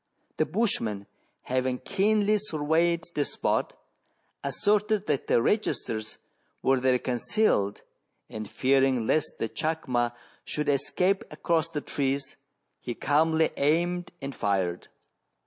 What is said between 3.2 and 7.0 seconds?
spot, asserted that the registers were there